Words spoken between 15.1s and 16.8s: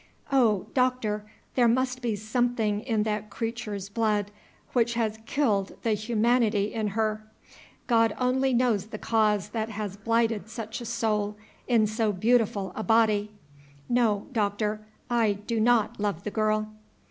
do not love the girl."